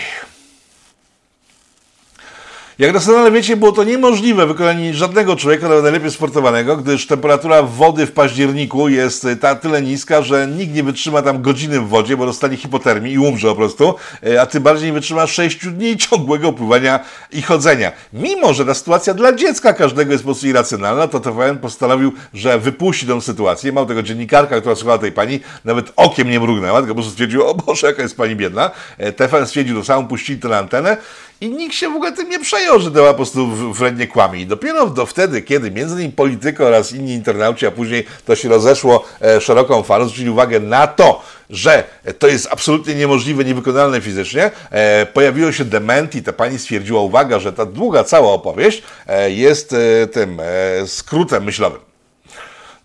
[2.79, 8.05] Jak doskonale wiecie, było to niemożliwe wykonanie żadnego człowieka, nawet najlepiej sportowanego, gdyż temperatura wody
[8.05, 12.25] w październiku jest ta tyle niska, że nikt nie wytrzyma tam godziny w wodzie, bo
[12.25, 16.53] dostanie hipotermii i umrze po prostu, e, a tym bardziej nie wytrzyma 6 dni ciągłego
[16.53, 16.99] pływania
[17.31, 17.91] i chodzenia.
[18.13, 22.59] Mimo, że ta sytuacja dla dziecka każdego jest po prostu irracjonalna, to TVN postanowił, że
[22.59, 23.71] wypuści tę sytuację.
[23.71, 27.45] Mało tego, dziennikarka, która słuchała tej pani, nawet okiem nie mrugnęła, tylko po prostu stwierdziła,
[27.45, 28.71] o Boże, jaka jest pani biedna.
[28.97, 30.97] E, TVN stwierdził to samo, puścili to na antenę
[31.41, 34.41] i nikt się w ogóle tym nie przejął, że to po prostu wrednie kłamie.
[34.41, 38.49] I dopiero do wtedy, kiedy między innymi polityko oraz inni internauci, a później to się
[38.49, 41.83] rozeszło e, szeroką falą, zwrócili uwagę na to, że
[42.19, 47.53] to jest absolutnie niemożliwe, niewykonalne fizycznie, e, pojawiło się dementi, ta pani stwierdziła, uwaga, że
[47.53, 51.94] ta długa cała opowieść e, jest e, tym e, skrótem myślowym.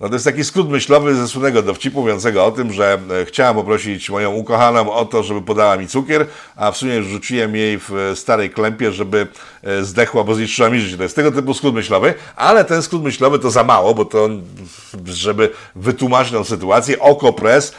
[0.00, 3.56] No to jest taki skrót myślowy ze słynnego dowcipu mówiącego o tym, że e, chciałam
[3.56, 7.92] poprosić moją ukochaną o to, żeby podała mi cukier, a w sumie rzuciłem jej w
[7.94, 9.26] e, starej klempie, żeby
[9.62, 10.96] e, zdechła, bo zniszczyła mi życie.
[10.96, 14.28] To jest tego typu skrót myślowy, ale ten skrót myślowy to za mało, bo to,
[15.04, 17.74] żeby wytłumaczyć tę sytuację, Oko Press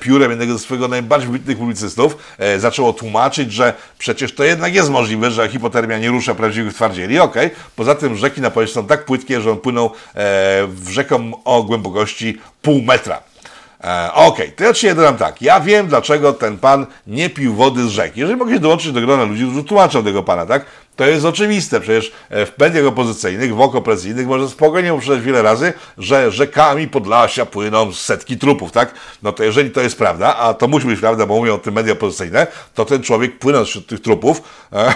[0.00, 2.16] piórem jednego ze swojego najbardziej wybitnych publicystów
[2.58, 7.18] zaczęło tłumaczyć, że przecież to jednak jest możliwe, że hipotermia nie rusza prawdziwych twardzieli.
[7.18, 7.58] Okej, okay.
[7.76, 9.90] poza tym rzeki na powierzchni są tak płytkie, że on płynął
[10.68, 13.22] w rzeką o głębokości pół metra.
[13.84, 15.42] E, Okej, okay, to ja ci dodam tak.
[15.42, 18.20] Ja wiem, dlaczego ten pan nie pił wody z rzeki.
[18.20, 20.64] Jeżeli mogę się dołączyć do grona ludzi, którzy tłumaczą tego pana, tak?
[20.96, 21.80] To jest oczywiste.
[21.80, 27.92] Przecież w mediach opozycyjnych, w okopresyjnych można spokojnie powtarzać wiele razy, że rzekami Podlasia płyną
[27.92, 28.94] setki trupów, tak?
[29.22, 31.74] No to jeżeli to jest prawda, a to musi być prawda, bo mówią o tym
[31.74, 34.94] media opozycyjne, to ten człowiek płynąc wśród tych trupów, e,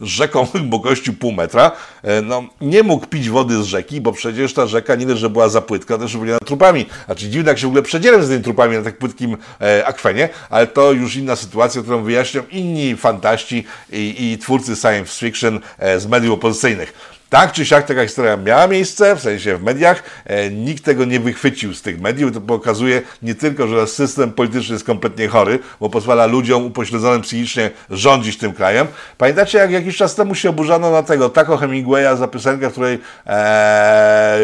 [0.00, 4.66] rzeką głębokości pół metra, e, no, nie mógł pić wody z rzeki, bo przecież ta
[4.66, 6.86] rzeka nie dość, że była za płytka, też była trupami.
[7.06, 10.28] Znaczy dziwne, jak się w ogóle przedzieram z tymi trupami na tak płytkim e, akwenie,
[10.50, 16.00] ale to już inna sytuacja, którą wyjaśnią inni fantaści i, i twórcy science fiction e,
[16.00, 17.14] z mediów opozycyjnych.
[17.34, 20.02] Tak czy siak taka historia miała miejsce, w sensie w mediach.
[20.24, 22.32] E, nikt tego nie wychwycił z tych mediów.
[22.32, 27.70] To pokazuje nie tylko, że system polityczny jest kompletnie chory, bo pozwala ludziom upośledzonym psychicznie
[27.90, 28.86] rządzić tym krajem.
[29.18, 32.98] Pamiętacie, jak jakiś czas temu się oburzano na tego Taco Hemingwaya za piosenkę, w której
[33.26, 34.38] e,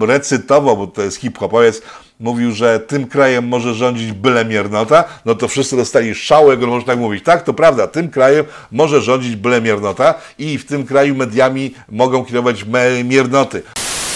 [0.00, 1.82] recytował, bo to jest hip-hopowiec,
[2.20, 6.86] mówił, że tym krajem może rządzić byle miernota, no to wszyscy dostali szału, jak można
[6.86, 7.24] tak mówić.
[7.24, 12.24] Tak, to prawda, tym krajem może rządzić byle miernota i w tym kraju mediami mogą
[12.24, 12.64] kierować
[13.04, 13.62] miernoty.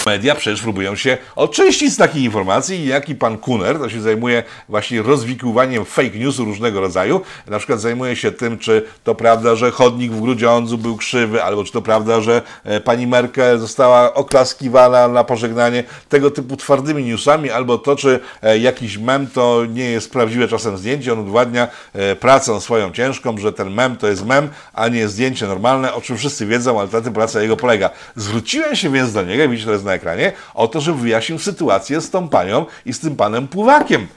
[0.05, 4.43] Media przecież próbują się oczyścić z takich informacji, jak i pan Kuner, to się zajmuje
[4.69, 7.21] właśnie rozwikływaniem fake newsu różnego rodzaju.
[7.47, 11.63] Na przykład zajmuje się tym, czy to prawda, że chodnik w Grudziądzu był krzywy, albo
[11.63, 15.83] czy to prawda, że e, pani Merkel została oklaskiwana na pożegnanie.
[16.09, 20.77] Tego typu twardymi newsami, albo to, czy e, jakiś mem to nie jest prawdziwe czasem
[20.77, 21.13] zdjęcie.
[21.13, 25.47] On udowadnia e, pracą swoją ciężką, że ten mem to jest mem, a nie zdjęcie
[25.47, 27.89] normalne, o czym wszyscy wiedzą, ale na tym praca jego polega.
[28.15, 32.09] Zwróciłem się więc do niego, widzicie teraz na ekranie, o to, żeby wyjaśnił sytuację z
[32.09, 34.07] tą panią i z tym panem Pływakiem.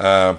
[0.00, 0.34] E,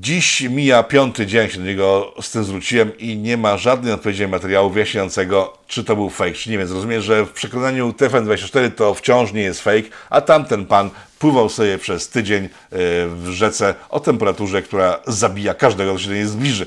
[0.00, 4.28] Dziś mija piąty dzień, się do niego z tym zwróciłem i nie ma żadnej odpowiedzi
[4.28, 6.58] materiału wyjaśniającego, czy to był fake, czy nie.
[6.58, 11.48] Więc rozumiem, że w przekonaniu TFN24 to wciąż nie jest fake, a tamten pan pływał
[11.48, 12.48] sobie przez tydzień e,
[13.06, 16.66] w rzece o temperaturze, która zabija każdego, kto się do niej zbliży.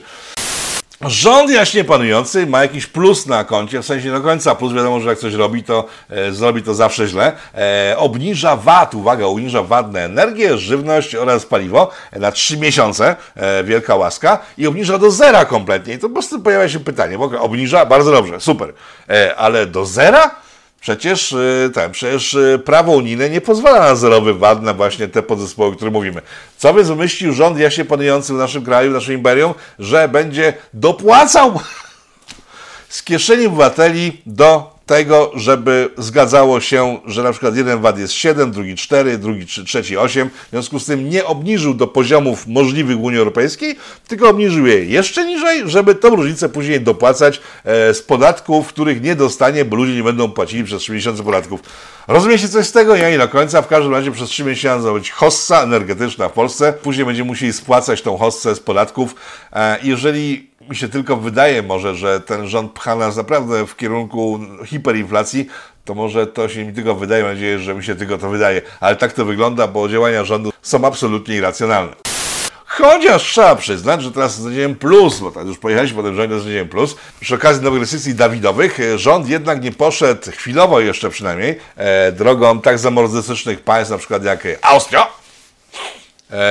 [1.01, 5.10] Rząd jaśnie panujący ma jakiś plus na koncie, w sensie do końca plus, wiadomo, że
[5.10, 7.31] jak coś robi, to e, zrobi to zawsze źle.
[7.55, 13.63] E, obniża VAT, uwaga, obniża VAT na energię, żywność oraz paliwo na 3 miesiące, e,
[13.63, 15.93] wielka łaska, i obniża do zera kompletnie.
[15.93, 18.73] I to po prostu pojawia się pytanie, bo obniża, bardzo dobrze, super,
[19.10, 20.44] e, ale do zera?
[20.86, 25.24] Przecież, y, ten, przecież y, prawo unijne nie pozwala na zerowy VAT na właśnie te
[25.24, 26.21] podzespoły, o których mówimy.
[26.58, 31.60] Co by wymyślił rząd jaśnie panujący w naszym kraju, w naszym imperium, że będzie dopłacał
[32.89, 38.52] z kieszeni obywateli do tego, żeby zgadzało się, że na przykład jeden VAT jest 7,
[38.52, 40.30] drugi 4, drugi 3, trzeci 8.
[40.30, 43.76] W związku z tym nie obniżył do poziomów możliwych w Unii Europejskiej,
[44.08, 49.15] tylko obniżył je jeszcze niżej, żeby tą różnicę później dopłacać e, z podatków, których nie
[49.15, 51.62] dostanie, bo ludzie nie będą płacili przez 3 miesiące podatków.
[52.08, 52.95] Rozumiecie coś z tego?
[52.95, 53.62] Ja nie do końca.
[53.62, 56.74] W każdym razie przez 3 miesiące być hossa energetyczna w Polsce.
[56.74, 59.15] Później będziemy musieli spłacać tą hossę z podatków.
[59.54, 64.39] E, Jeżeli mi się tylko wydaje może, że ten rząd pcha nas naprawdę w kierunku
[64.75, 65.47] hiperinflacji,
[65.85, 68.61] to może to się mi tylko wydaje, mam nadzieję, że mi się tylko to wydaje.
[68.79, 71.95] Ale tak to wygląda, bo działania rządu są absolutnie irracjonalne.
[72.65, 76.69] Chociaż trzeba przyznać, że teraz znajdziemy plus, bo tak już pojechaliśmy po tym rządzie znajdziemy
[76.69, 76.95] plus.
[77.19, 82.61] Przy okazji nowych restrykcji Dawidowych e, rząd jednak nie poszedł, chwilowo jeszcze przynajmniej, e, drogą
[82.61, 85.07] tak zamordystycznych państw, na przykład jak Austria,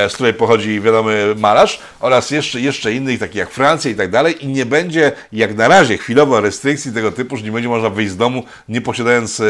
[0.08, 4.44] z której pochodzi wiadomy malarz, oraz jeszcze, jeszcze innych, takich jak Francja i tak dalej,
[4.44, 8.12] i nie będzie, jak na razie, chwilowo restrykcji tego typu, że nie będzie można wyjść
[8.12, 9.44] z domu, nie posiadając e,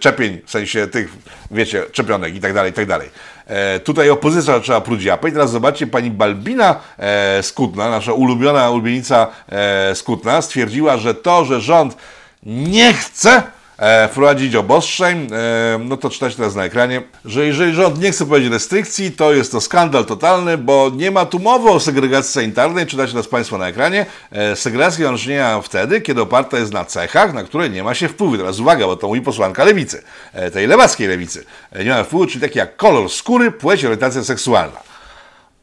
[0.00, 1.08] czepień, w sensie tych,
[1.50, 3.10] wiecie, czepionek i tak dalej, i tak dalej.
[3.46, 8.70] E, tutaj opozycja zaczęła pruć japę i teraz zobaczcie, pani Balbina e, Skutna, nasza ulubiona
[8.70, 11.96] ulubienica e, Skutna, stwierdziła, że to, że rząd
[12.46, 13.42] nie chce e,
[14.10, 18.52] wprowadzić obostrzeń, e, no to czytać teraz na ekranie, że jeżeli rząd nie chce wprowadzić
[18.52, 23.12] restrykcji, to jest to skandal totalny, bo nie ma tu mowy o segregacji sanitarnej, czytacie
[23.12, 24.06] teraz Państwo na ekranie.
[24.32, 28.08] E, segregacja ma czynienia wtedy, kiedy oparta jest na cechach, na które nie ma się
[28.08, 28.36] wpływu.
[28.36, 31.44] Teraz uwaga, bo to mówi posłanka lewicy, e, tej lewackiej lewicy.
[31.72, 34.93] E, nie ma wpływu, czyli takie jak kolor skóry, płeć, orientacja seksualna.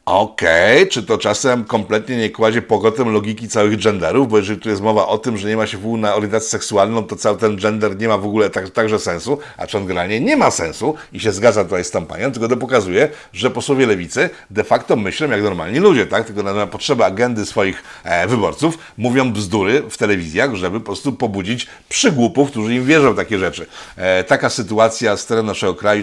[0.05, 4.81] Okej, czy to czasem kompletnie nie kładzie pogotem logiki całych genderów, bo jeżeli tu jest
[4.81, 7.97] mowa o tym, że nie ma się wpływu na orientację seksualną, to cały ten gender
[7.97, 11.19] nie ma w ogóle tak, także sensu, a czy on generalnie nie ma sensu i
[11.19, 15.29] się zgadza tutaj z tą panią, tylko to pokazuje, że posłowie lewicy de facto myślą
[15.29, 16.27] jak normalni ludzie, tak?
[16.27, 21.67] Tylko na potrzeby agendy swoich e, wyborców mówią bzdury w telewizjach, żeby po prostu pobudzić
[21.89, 23.65] przygłupów, którzy im wierzą w takie rzeczy.
[23.95, 26.01] E, taka sytuacja z terenu naszego kraju.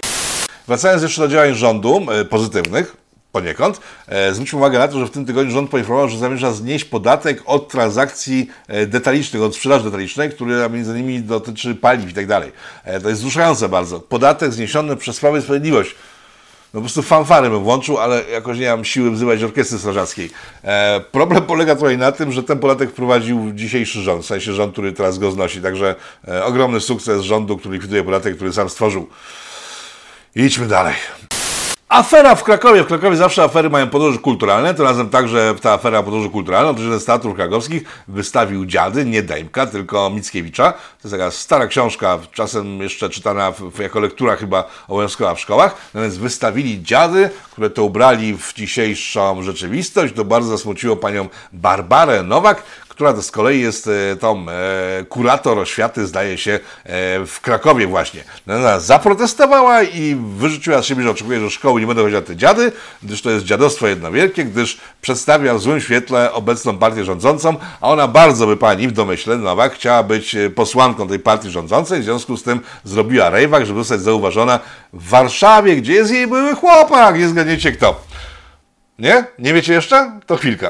[0.67, 3.81] Wracając jeszcze do działań rządu e, pozytywnych, poniekąd.
[4.07, 7.41] E, zwróćmy uwagę na to, że w tym tygodniu rząd poinformował, że zamierza znieść podatek
[7.45, 12.51] od transakcji e, detalicznych, od sprzedaży detalicznej, który między innymi dotyczy paliw i tak dalej.
[12.83, 13.99] E, to jest wzruszające bardzo.
[13.99, 15.95] Podatek zniesiony przez Prawo i Sprawiedliwość.
[16.73, 20.29] No po prostu fanfary bym włączył, ale jakoś nie mam siły wzywać orkiestry strażackiej.
[20.63, 24.73] E, problem polega tutaj na tym, że ten podatek wprowadził dzisiejszy rząd, w sensie rząd,
[24.73, 25.61] który teraz go znosi.
[25.61, 25.95] Także
[26.27, 29.07] e, ogromny sukces rządu, który likwiduje podatek, który sam stworzył.
[30.35, 30.95] Idźmy dalej.
[31.89, 32.83] Afera w Krakowie.
[32.83, 34.73] W Krakowie zawsze afery mają podróże kulturalne.
[34.73, 36.69] Tym razem także ta afera podróży kulturalna.
[36.69, 40.71] Otóż jeden z teatrów krakowskich wystawił dziady, nie Dejmka, tylko Mickiewicza.
[40.71, 45.75] To jest taka stara książka, czasem jeszcze czytana w, jako lektura chyba obowiązkowa w szkołach.
[45.93, 50.13] Natomiast wystawili dziady, które to ubrali w dzisiejszą rzeczywistość.
[50.13, 52.63] To bardzo zasmuciło panią Barbarę Nowak,
[52.99, 56.59] która to z kolei jest e, tą e, kurator oświaty, zdaje się, e,
[57.25, 58.23] w Krakowie właśnie.
[58.47, 62.35] No, Ona zaprotestowała i wyrzuciła z siebie, że oczekuje, że szkoły nie będą chodzić te
[62.35, 62.71] dziady,
[63.03, 67.89] gdyż to jest dziadostwo jedno wielkie, gdyż przedstawia w złym świetle obecną partię rządzącą, a
[67.89, 72.37] ona bardzo by pani w domyśle, Nowak, chciała być posłanką tej partii rządzącej, w związku
[72.37, 74.59] z tym zrobiła rejwak, żeby zostać zauważona
[74.93, 78.01] w Warszawie, gdzie jest jej były chłopak, nie zgadniecie kto.
[78.99, 79.25] Nie?
[79.39, 80.19] Nie wiecie jeszcze?
[80.25, 80.69] To chwilka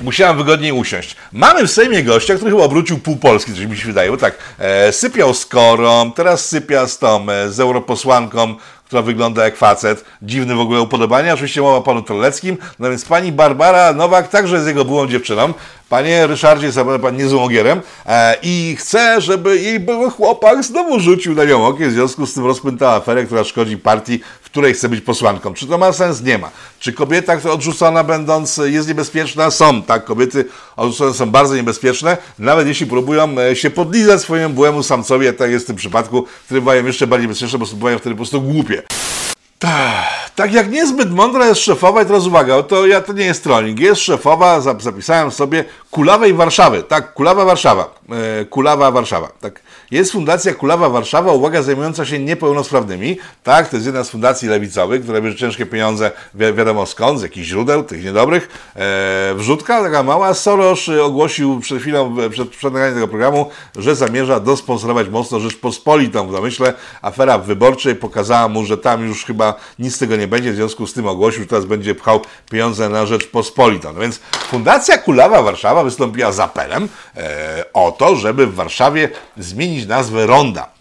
[0.00, 1.16] musiałem wygodniej usiąść.
[1.32, 4.34] Mamy w Sejmie gościa, który chyba obrócił pół Polski, coś mi się wydaje, bo tak,
[4.58, 8.54] e, sypiał z korą, teraz sypia z tą, e, z europosłanką,
[8.88, 10.04] która wygląda jak facet.
[10.22, 11.34] Dziwny w ogóle upodobania.
[11.34, 12.56] Oczywiście mowa o panu Troleckim.
[12.78, 15.52] No więc pani Barbara Nowak także jest jego byłą dziewczyną.
[15.88, 21.34] Panie Ryszardzie, zapewne pan niezłym ogierem e, i chce, żeby jej były chłopak znowu rzucił
[21.34, 24.20] na nią okiem, w związku z tym rozpętała aferę, która szkodzi partii,
[24.58, 25.54] której chce być posłanką.
[25.54, 26.22] Czy to ma sens?
[26.22, 26.50] Nie ma.
[26.80, 29.50] Czy kobieta, odrzucona będąc jest niebezpieczna?
[29.50, 30.04] Są, tak.
[30.04, 30.44] Kobiety
[30.76, 35.50] odrzucone są bardzo niebezpieczne, nawet jeśli próbują e, się podlizać swojemu byłemu samcowi, jak tak
[35.50, 38.82] jest w tym przypadku, które bywają jeszcze bardziej bezpieczne, bo bywają wtedy po prostu głupie.
[40.34, 43.80] Tak jak niezbyt mądra jest szefowa, i teraz uwaga, to ja to nie jest trolling,
[43.80, 47.94] jest szefowa, zapisałem sobie Kulawej Warszawy, tak, Kulawa Warszawa,
[48.40, 49.60] e, Kulawa Warszawa, tak.
[49.90, 55.02] Jest Fundacja Kulawa Warszawa, uwaga, zajmująca się niepełnosprawnymi, tak, to jest jedna z fundacji lewicowych,
[55.02, 58.72] która bierze ciężkie pieniądze, wi wiadomo skąd, z jakichś źródeł, tych niedobrych.
[58.76, 64.40] E, wrzutka taka mała, Soros ogłosił przed chwilą, przed, przed nagraniem tego programu, że zamierza
[64.40, 66.74] dosponsorować mocno Rzeczpospolitą w domyśle.
[67.02, 69.47] Afera wyborczej pokazała mu, że tam już chyba
[69.78, 72.88] nic z tego nie będzie, w związku z tym ogłosił, że teraz będzie pchał pieniądze
[72.88, 73.92] na Rzeczpospolitą.
[73.92, 79.86] No więc Fundacja Kulawa Warszawa wystąpiła z apelem e, o to, żeby w Warszawie zmienić
[79.86, 80.78] nazwę ronda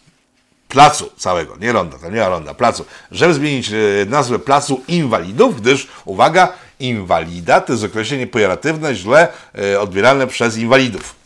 [0.67, 3.75] placu całego, nie ronda, to nie ma ronda, placu, żeby zmienić e,
[4.07, 9.27] nazwę placu inwalidów, gdyż, uwaga, inwalida to jest określenie pejoratywne, źle
[9.73, 11.16] e, odbierane przez inwalidów.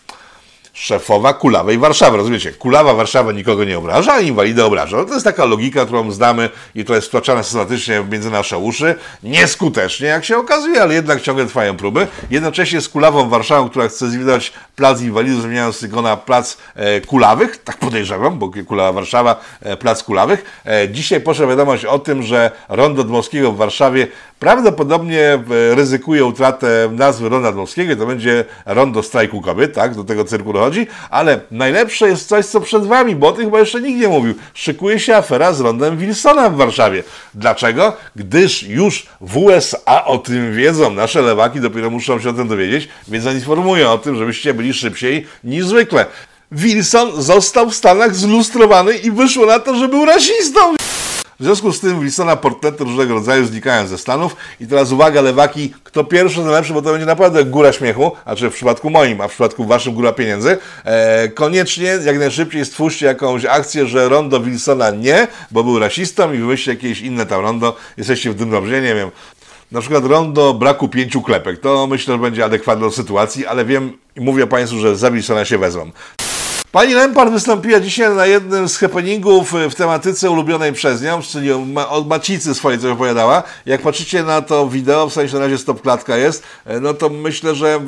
[0.82, 2.18] Szefowa kulawej Warszawy.
[2.18, 2.52] Rozumiecie?
[2.52, 4.98] Kulawa Warszawa nikogo nie obraża, a inwalidę obraża.
[4.98, 8.96] No to jest taka logika, którą znamy i to jest wtłaczane systematycznie między nasze uszy.
[9.24, 12.08] Nieskutecznie, jak się okazuje, ale jednak ciągle trwają próby.
[12.30, 17.58] Jednocześnie z kulawą Warszawą, która chce zlikwidować plac inwalidów, zmieniając go na plac e, kulawych,
[17.58, 20.62] tak podejrzewam, bo kulawa Warszawa, e, plac kulawych.
[20.66, 24.08] E, dzisiaj poszła wiadomość o tym, że Rondo Dmowskiego w Warszawie
[24.42, 25.42] prawdopodobnie e,
[25.76, 29.96] ryzykuje utratę nazwy Ronda Dmowskiego to będzie Rondo Strajku Kobiet, tak?
[29.96, 33.60] Do tego cyrku dochodzi, ale najlepsze jest coś, co przed Wami, bo o tym chyba
[33.60, 34.34] jeszcze nikt nie mówił.
[34.54, 37.04] Szykuje się afera z Rondem Wilsona w Warszawie.
[37.34, 37.94] Dlaczego?
[38.16, 40.92] Gdyż już w USA o tym wiedzą.
[40.92, 45.28] Nasze lewaki dopiero muszą się o tym dowiedzieć, więc informuję o tym, żebyście byli szybciej
[45.44, 46.06] niż zwykle.
[46.52, 50.60] Wilson został w Stanach zlustrowany i wyszło na to, że był rasistą.
[51.42, 55.74] W związku z tym Wilsona portrety różnego rodzaju znikają ze Stanów i teraz uwaga lewaki,
[55.84, 59.22] kto pierwszy, ten lepszy, bo to będzie naprawdę góra śmiechu, a czy w przypadku moim,
[59.22, 60.58] a w przypadku waszym góra pieniędzy.
[60.84, 66.38] E, koniecznie jak najszybciej stwórzcie jakąś akcję, że rondo Wilsona nie, bo był rasistą i
[66.38, 67.76] wymyślcie jakieś inne tam rondo.
[67.98, 69.12] Jesteście w tym dobrze, nie wiem.
[69.72, 71.60] Na przykład rondo braku pięciu klepek.
[71.60, 75.46] To myślę, że będzie adekwatne do sytuacji, ale wiem i mówię Państwu, że za Wilsona
[75.46, 75.92] się wezmą.
[76.72, 81.52] Pani Lempart wystąpiła dzisiaj na jednym z happeningów w tematyce ulubionej przez nią, czyli
[81.90, 83.44] od macicy swojej, co opowiadała.
[83.66, 86.44] Jak patrzycie na to wideo, w sensie na razie stop klatka jest,
[86.82, 87.80] no to myślę, że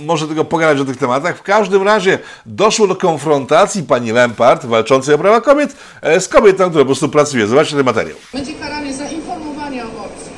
[0.00, 1.38] może tylko pogadać o tych tematach.
[1.38, 5.76] W każdym razie doszło do konfrontacji pani Lempart, walczącej o prawa kobiet,
[6.20, 7.46] z kobietą, która po prostu pracuje.
[7.46, 8.16] Zobaczcie ten materiał.
[8.32, 8.52] Będzie
[8.94, 10.32] za informowanie o aborcji.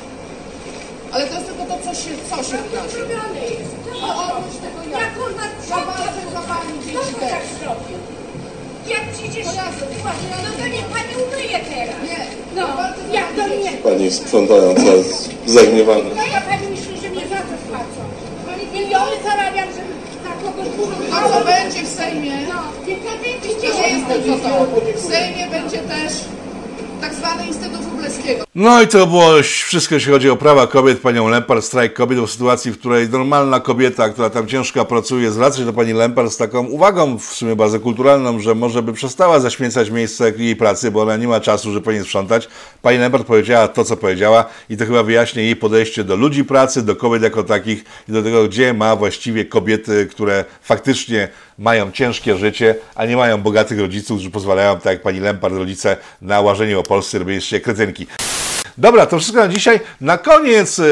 [1.11, 3.05] Ale to jest tylko to, co się, co się wydarzy.
[4.03, 5.01] A oprócz tego jak?
[5.01, 7.49] Jak on ma Zawarty za pani Kto dzieci to tak też.
[7.59, 7.97] zrobił?
[8.87, 9.45] Jak przecież...
[9.45, 9.51] No
[10.59, 11.95] to niech pani umyje teraz.
[12.09, 12.25] Nie.
[12.55, 12.67] No,
[13.13, 13.63] jak to pani nie?
[13.63, 13.77] dzieci.
[13.83, 16.09] Pani sprzątająca jest zagniewana.
[16.15, 17.99] No ja pani myśli, że mnie za to płacą.
[18.45, 19.93] Pani miliony zarabiam, żeby
[20.25, 20.67] na kogoś
[21.09, 24.65] To, co będzie w Sejmie, No, niech to będzie to nie jest tylko to.
[24.99, 26.13] W Sejmie będzie też
[27.01, 28.45] tak zwany Instytut Wróblewskiego.
[28.55, 32.31] No i to było wszystko, jeśli chodzi o prawa kobiet, panią Lempart, strajk kobiet, w
[32.31, 36.37] sytuacji, w której normalna kobieta, która tam ciężko pracuje, zwraca się do pani Lempart z
[36.37, 41.01] taką uwagą, w sumie bardzo kulturalną, że może by przestała zaśmiecać miejsce jej pracy, bo
[41.01, 42.47] ona nie ma czasu, żeby powinien sprzątać.
[42.81, 46.81] Pani Lempart powiedziała to, co powiedziała i to chyba wyjaśnia jej podejście do ludzi pracy,
[46.81, 51.27] do kobiet jako takich i do tego, gdzie ma właściwie kobiety, które faktycznie
[51.57, 55.97] mają ciężkie życie, a nie mają bogatych rodziców, którzy pozwalają, tak jak pani Lempart, rodzice,
[56.21, 56.79] na łażenie
[57.13, 58.07] robienie się kretynki.
[58.77, 59.79] Dobra, to wszystko na dzisiaj.
[60.01, 60.83] Na koniec e,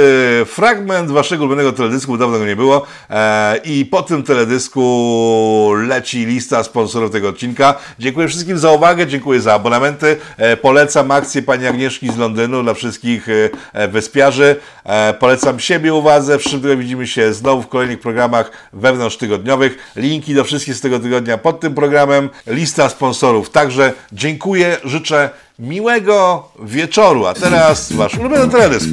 [0.46, 2.86] fragment waszego ulubionego teledysku, bo dawno go nie było.
[3.10, 7.76] E, I po tym teledysku leci lista sponsorów tego odcinka.
[8.00, 10.18] Dziękuję wszystkim za uwagę, dziękuję za abonamenty.
[10.38, 14.56] E, polecam akcję pani Agnieszki z Londynu dla wszystkich e, e, wyspiarzy.
[14.84, 16.38] E, polecam siebie uwadze.
[16.38, 19.78] W przyszłym tygodniu widzimy się znowu w kolejnych programach wewnątrztygodniowych.
[19.96, 22.30] Linki do wszystkich z tego tygodnia pod tym programem.
[22.48, 23.50] Lista sponsorów.
[23.50, 25.30] Także dziękuję, życzę
[25.64, 27.26] miłego wieczoru.
[27.26, 28.90] A teraz wasz ulubiony teledysk.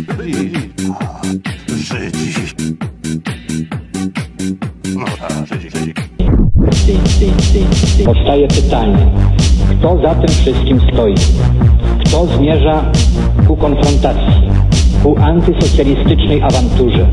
[8.04, 9.06] Powstaje pytanie,
[9.70, 11.14] kto za tym wszystkim stoi?
[12.06, 12.92] Kto zmierza
[13.46, 14.50] ku konfrontacji,
[15.02, 17.11] ku antysocjalistycznej awanturze?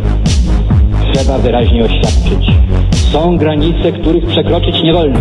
[1.14, 2.52] Trzeba wyraźnie oświadczyć.
[3.12, 5.20] Są granice, których przekroczyć nie wolno.